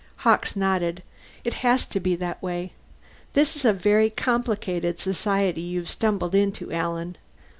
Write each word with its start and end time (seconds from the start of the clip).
Hawkes 0.25 0.55
nodded. 0.55 1.03
"It 1.43 1.53
has 1.61 1.85
to 1.85 1.99
be 1.99 2.15
that 2.15 2.41
way. 2.41 2.71
This 3.33 3.55
is 3.55 3.65
a 3.65 3.71
very 3.71 4.09
complicated 4.09 4.99
society 4.99 5.61
you've 5.61 5.91
stumbled 5.91 6.33
into, 6.33 6.71
Alan. 6.71 7.17